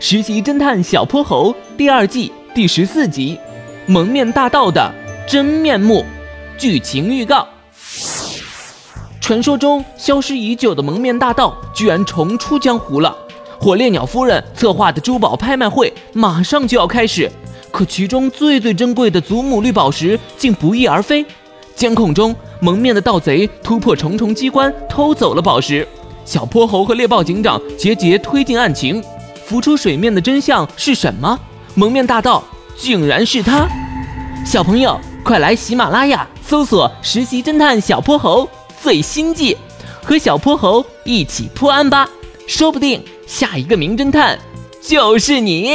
[0.00, 3.36] 实习侦探小泼猴》第二季第十四集
[3.92, 4.94] 《蒙面大盗的
[5.26, 6.04] 真面目》
[6.60, 7.44] 剧情预告：
[9.20, 13.14] 传说中消失已久的蒙面大盗居然重出江湖了。
[13.58, 17.28] 火烈鸟夫人策划的珠宝拍卖会马上就要开始，
[17.72, 21.26] 可其中最最珍贵的祖母绿宝石竟不翼而飞。
[21.74, 25.86] 监控中，蒙面的盗贼突破重重机关，偷走了宝石。
[26.24, 29.02] 小泼猴和猎豹警长节节推进案情，
[29.48, 31.38] 浮出水面的真相是什么？
[31.74, 32.44] 蒙面大盗
[32.76, 33.66] 竟然是他！
[34.44, 38.44] 小朋友，快来喜马拉雅搜索《实习侦探小泼猴》
[38.82, 39.56] 最新季，
[40.02, 42.06] 和小泼猴一起破案吧！
[42.46, 43.02] 说不定。
[43.26, 44.38] 下一个名侦探
[44.82, 45.70] 就是你。